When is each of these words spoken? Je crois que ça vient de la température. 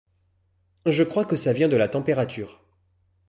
Je 0.87 1.03
crois 1.03 1.25
que 1.25 1.35
ça 1.35 1.53
vient 1.53 1.69
de 1.69 1.77
la 1.77 1.87
température. 1.87 2.65